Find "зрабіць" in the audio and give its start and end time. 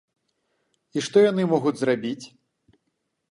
1.81-2.25